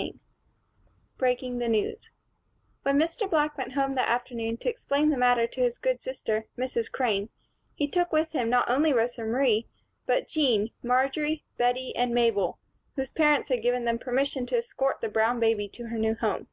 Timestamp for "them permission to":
13.84-14.56